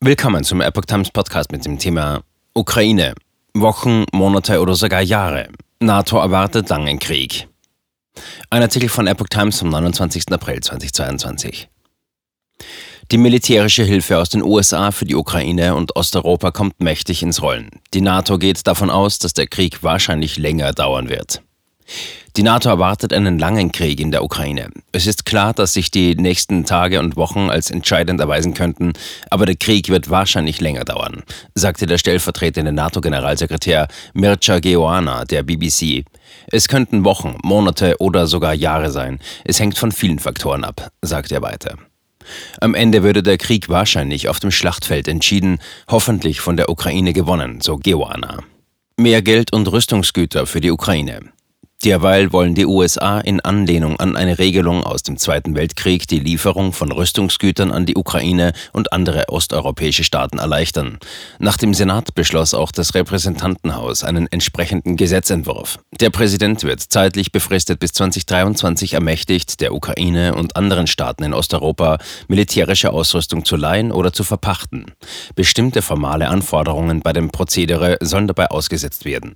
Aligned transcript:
Willkommen 0.00 0.44
zum 0.44 0.60
Epoch 0.60 0.84
Times 0.84 1.10
Podcast 1.10 1.50
mit 1.50 1.64
dem 1.64 1.76
Thema 1.76 2.22
Ukraine. 2.54 3.14
Wochen, 3.52 4.04
Monate 4.12 4.60
oder 4.60 4.76
sogar 4.76 5.02
Jahre. 5.02 5.48
NATO 5.80 6.18
erwartet 6.18 6.68
langen 6.68 7.00
Krieg. 7.00 7.48
Ein 8.48 8.62
Artikel 8.62 8.88
von 8.88 9.08
Epoch 9.08 9.26
Times 9.26 9.58
vom 9.58 9.70
29. 9.70 10.30
April 10.30 10.60
2022. 10.60 11.68
Die 13.10 13.18
militärische 13.18 13.82
Hilfe 13.82 14.18
aus 14.18 14.28
den 14.28 14.44
USA 14.44 14.92
für 14.92 15.04
die 15.04 15.16
Ukraine 15.16 15.74
und 15.74 15.96
Osteuropa 15.96 16.52
kommt 16.52 16.80
mächtig 16.80 17.24
ins 17.24 17.42
Rollen. 17.42 17.68
Die 17.92 18.00
NATO 18.00 18.38
geht 18.38 18.68
davon 18.68 18.90
aus, 18.90 19.18
dass 19.18 19.34
der 19.34 19.48
Krieg 19.48 19.82
wahrscheinlich 19.82 20.36
länger 20.36 20.72
dauern 20.74 21.08
wird. 21.08 21.42
Die 22.36 22.44
NATO 22.44 22.68
erwartet 22.68 23.12
einen 23.12 23.38
langen 23.38 23.72
Krieg 23.72 23.98
in 23.98 24.12
der 24.12 24.22
Ukraine. 24.22 24.70
Es 24.92 25.08
ist 25.08 25.24
klar, 25.24 25.52
dass 25.54 25.72
sich 25.72 25.90
die 25.90 26.14
nächsten 26.14 26.64
Tage 26.64 27.00
und 27.00 27.16
Wochen 27.16 27.50
als 27.50 27.70
entscheidend 27.70 28.20
erweisen 28.20 28.54
könnten, 28.54 28.92
aber 29.28 29.44
der 29.44 29.56
Krieg 29.56 29.88
wird 29.88 30.08
wahrscheinlich 30.08 30.60
länger 30.60 30.84
dauern, 30.84 31.24
sagte 31.54 31.86
der 31.86 31.98
stellvertretende 31.98 32.70
NATO-Generalsekretär 32.70 33.88
Mircea 34.14 34.60
Geoana 34.60 35.24
der 35.24 35.42
BBC. 35.42 36.04
Es 36.46 36.68
könnten 36.68 37.04
Wochen, 37.04 37.38
Monate 37.42 37.96
oder 37.98 38.28
sogar 38.28 38.54
Jahre 38.54 38.92
sein. 38.92 39.18
Es 39.44 39.58
hängt 39.58 39.76
von 39.76 39.90
vielen 39.90 40.20
Faktoren 40.20 40.62
ab, 40.62 40.92
sagte 41.02 41.34
er 41.34 41.42
weiter. 41.42 41.76
Am 42.60 42.74
Ende 42.74 43.02
würde 43.02 43.22
der 43.24 43.38
Krieg 43.38 43.68
wahrscheinlich 43.68 44.28
auf 44.28 44.38
dem 44.38 44.50
Schlachtfeld 44.50 45.08
entschieden, 45.08 45.58
hoffentlich 45.90 46.40
von 46.40 46.56
der 46.56 46.68
Ukraine 46.68 47.12
gewonnen, 47.12 47.60
so 47.62 47.78
Geoana. 47.78 48.44
Mehr 48.96 49.22
Geld 49.22 49.52
und 49.52 49.66
Rüstungsgüter 49.70 50.46
für 50.46 50.60
die 50.60 50.70
Ukraine. 50.70 51.32
Derweil 51.84 52.32
wollen 52.32 52.56
die 52.56 52.66
USA 52.66 53.20
in 53.20 53.40
Anlehnung 53.40 54.00
an 54.00 54.16
eine 54.16 54.40
Regelung 54.40 54.82
aus 54.82 55.04
dem 55.04 55.16
Zweiten 55.16 55.54
Weltkrieg 55.54 56.08
die 56.08 56.18
Lieferung 56.18 56.72
von 56.72 56.90
Rüstungsgütern 56.90 57.70
an 57.70 57.86
die 57.86 57.94
Ukraine 57.94 58.52
und 58.72 58.92
andere 58.92 59.28
osteuropäische 59.28 60.02
Staaten 60.02 60.38
erleichtern. 60.38 60.98
Nach 61.38 61.56
dem 61.56 61.74
Senat 61.74 62.16
beschloss 62.16 62.52
auch 62.52 62.72
das 62.72 62.96
Repräsentantenhaus 62.96 64.02
einen 64.02 64.26
entsprechenden 64.26 64.96
Gesetzentwurf. 64.96 65.78
Der 66.00 66.10
Präsident 66.10 66.64
wird 66.64 66.80
zeitlich 66.80 67.30
befristet 67.30 67.78
bis 67.78 67.92
2023 67.92 68.94
ermächtigt, 68.94 69.60
der 69.60 69.72
Ukraine 69.72 70.34
und 70.34 70.56
anderen 70.56 70.88
Staaten 70.88 71.22
in 71.22 71.32
Osteuropa 71.32 71.98
militärische 72.26 72.92
Ausrüstung 72.92 73.44
zu 73.44 73.54
leihen 73.54 73.92
oder 73.92 74.12
zu 74.12 74.24
verpachten. 74.24 74.86
Bestimmte 75.36 75.82
formale 75.82 76.28
Anforderungen 76.28 77.02
bei 77.02 77.12
dem 77.12 77.30
Prozedere 77.30 77.98
sollen 78.00 78.26
dabei 78.26 78.48
ausgesetzt 78.48 79.04
werden. 79.04 79.34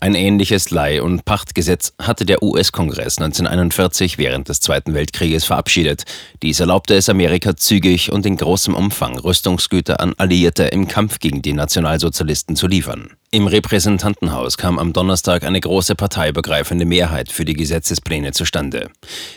Ein 0.00 0.14
ähnliches 0.14 0.70
Leih- 0.70 1.02
und 1.02 1.24
Pachtgesetz 1.24 1.92
hatte 2.00 2.24
der 2.24 2.42
US-Kongress 2.42 3.18
1941 3.18 4.18
während 4.18 4.48
des 4.48 4.60
Zweiten 4.60 4.94
Weltkrieges 4.94 5.44
verabschiedet. 5.44 6.04
Dies 6.42 6.60
erlaubte 6.60 6.94
es 6.94 7.08
Amerika 7.08 7.56
zügig 7.56 8.12
und 8.12 8.26
in 8.26 8.36
großem 8.36 8.74
Umfang 8.74 9.18
Rüstungsgüter 9.18 10.00
an 10.00 10.14
Alliierte 10.16 10.64
im 10.64 10.88
Kampf 10.88 11.18
gegen 11.18 11.42
die 11.42 11.52
Nationalsozialisten 11.52 12.56
zu 12.56 12.66
liefern. 12.66 13.10
Im 13.30 13.46
Repräsentantenhaus 13.46 14.58
kam 14.58 14.78
am 14.78 14.92
Donnerstag 14.92 15.44
eine 15.44 15.58
große 15.58 15.94
parteiübergreifende 15.94 16.84
Mehrheit 16.84 17.32
für 17.32 17.46
die 17.46 17.54
Gesetzespläne 17.54 18.32
zustande. 18.32 18.90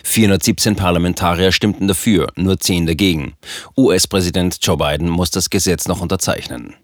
417 0.03 0.75
Parlamentarier 0.75 1.53
stimmten 1.53 1.87
dafür, 1.87 2.27
nur 2.35 2.59
10 2.59 2.87
dagegen. 2.87 3.35
US-Präsident 3.77 4.57
Joe 4.61 4.75
Biden 4.75 5.07
muss 5.07 5.31
das 5.31 5.49
Gesetz 5.49 5.87
noch 5.87 6.01
unterzeichnen. 6.01 6.75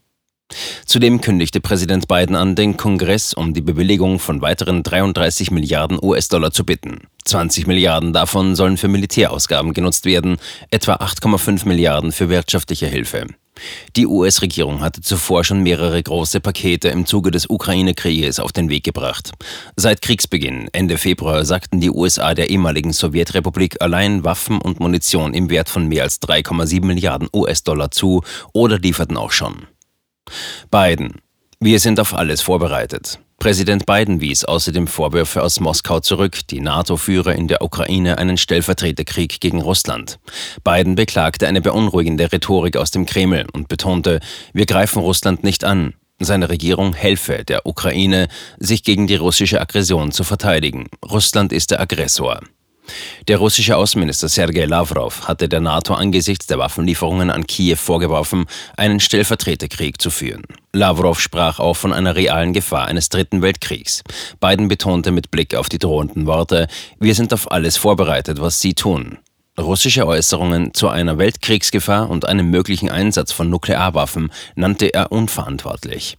Zudem 0.85 1.21
kündigte 1.21 1.61
Präsident 1.61 2.07
Biden 2.07 2.35
an, 2.35 2.55
den 2.55 2.77
Kongress 2.77 3.33
um 3.33 3.53
die 3.53 3.61
Bewilligung 3.61 4.19
von 4.19 4.41
weiteren 4.41 4.83
33 4.83 5.51
Milliarden 5.51 5.99
US-Dollar 6.01 6.51
zu 6.51 6.65
bitten. 6.65 7.01
20 7.25 7.67
Milliarden 7.67 8.13
davon 8.13 8.55
sollen 8.55 8.77
für 8.77 8.87
Militärausgaben 8.87 9.73
genutzt 9.73 10.05
werden, 10.05 10.37
etwa 10.69 10.95
8,5 10.95 11.67
Milliarden 11.67 12.11
für 12.11 12.29
wirtschaftliche 12.29 12.87
Hilfe. 12.87 13.27
Die 13.95 14.07
US-Regierung 14.07 14.81
hatte 14.81 15.01
zuvor 15.01 15.43
schon 15.43 15.61
mehrere 15.61 16.01
große 16.01 16.39
Pakete 16.39 16.89
im 16.89 17.05
Zuge 17.05 17.31
des 17.31 17.49
Ukraine-Krieges 17.49 18.39
auf 18.39 18.51
den 18.51 18.69
Weg 18.69 18.83
gebracht. 18.83 19.31
Seit 19.75 20.01
Kriegsbeginn 20.01 20.69
Ende 20.71 20.97
Februar 20.97 21.45
sagten 21.45 21.79
die 21.79 21.91
USA 21.91 22.33
der 22.33 22.49
ehemaligen 22.49 22.93
Sowjetrepublik 22.93 23.81
allein 23.81 24.23
Waffen 24.23 24.59
und 24.59 24.79
Munition 24.79 25.33
im 25.33 25.49
Wert 25.49 25.69
von 25.69 25.87
mehr 25.87 26.03
als 26.03 26.21
3,7 26.21 26.85
Milliarden 26.85 27.29
US-Dollar 27.33 27.91
zu 27.91 28.23
oder 28.53 28.79
lieferten 28.79 29.17
auch 29.17 29.31
schon. 29.31 29.67
Biden. 30.71 31.15
Wir 31.59 31.79
sind 31.79 31.99
auf 31.99 32.13
alles 32.13 32.41
vorbereitet. 32.41 33.19
Präsident 33.39 33.85
Biden 33.85 34.21
wies 34.21 34.45
außerdem 34.45 34.87
Vorwürfe 34.87 35.43
aus 35.43 35.59
Moskau 35.59 35.99
zurück, 35.99 36.47
die 36.49 36.61
NATO 36.61 36.95
führe 36.95 37.33
in 37.33 37.49
der 37.49 37.61
Ukraine 37.61 38.17
einen 38.17 38.37
Stellvertreterkrieg 38.37 39.41
gegen 39.41 39.61
Russland. 39.61 40.19
Biden 40.63 40.95
beklagte 40.95 41.47
eine 41.47 41.59
beunruhigende 41.59 42.31
Rhetorik 42.31 42.77
aus 42.77 42.91
dem 42.91 43.05
Kreml 43.05 43.47
und 43.51 43.67
betonte, 43.67 44.21
wir 44.53 44.65
greifen 44.65 44.99
Russland 44.99 45.43
nicht 45.43 45.65
an. 45.65 45.93
Seine 46.19 46.47
Regierung 46.49 46.93
helfe 46.93 47.43
der 47.43 47.65
Ukraine, 47.65 48.29
sich 48.57 48.83
gegen 48.83 49.07
die 49.07 49.15
russische 49.15 49.59
Aggression 49.59 50.13
zu 50.13 50.23
verteidigen. 50.23 50.87
Russland 51.03 51.51
ist 51.51 51.71
der 51.71 51.81
Aggressor. 51.81 52.39
Der 53.27 53.37
russische 53.37 53.77
Außenminister 53.77 54.29
Sergei 54.29 54.65
Lavrov 54.65 55.27
hatte 55.27 55.47
der 55.47 55.59
NATO 55.59 55.93
angesichts 55.93 56.47
der 56.47 56.59
Waffenlieferungen 56.59 57.29
an 57.29 57.47
Kiew 57.47 57.75
vorgeworfen, 57.75 58.45
einen 58.77 58.99
Stellvertreterkrieg 58.99 60.01
zu 60.01 60.09
führen. 60.09 60.43
Lavrov 60.73 61.19
sprach 61.19 61.59
auch 61.59 61.75
von 61.75 61.93
einer 61.93 62.15
realen 62.15 62.53
Gefahr 62.53 62.85
eines 62.85 63.09
dritten 63.09 63.41
Weltkriegs. 63.41 64.03
Biden 64.39 64.67
betonte 64.67 65.11
mit 65.11 65.31
Blick 65.31 65.55
auf 65.55 65.69
die 65.69 65.79
drohenden 65.79 66.25
Worte, 66.25 66.67
wir 66.99 67.15
sind 67.15 67.33
auf 67.33 67.51
alles 67.51 67.77
vorbereitet, 67.77 68.41
was 68.41 68.61
sie 68.61 68.73
tun. 68.73 69.17
Russische 69.59 70.07
Äußerungen 70.07 70.73
zu 70.73 70.87
einer 70.87 71.17
Weltkriegsgefahr 71.17 72.09
und 72.09 72.25
einem 72.25 72.49
möglichen 72.49 72.89
Einsatz 72.89 73.31
von 73.31 73.49
Nuklearwaffen 73.49 74.31
nannte 74.55 74.93
er 74.93 75.11
unverantwortlich. 75.11 76.17